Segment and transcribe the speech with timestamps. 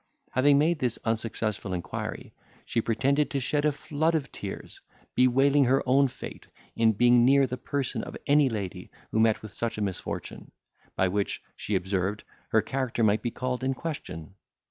[0.31, 2.33] Having made this unsuccessful inquiry,
[2.65, 4.81] she pretended to shed a flood of tears,
[5.13, 9.53] bewailing her own fate, in being near the person of any lady who met with
[9.53, 10.51] such a misfortune,
[10.95, 14.33] by which, she observed, her character might be called in question.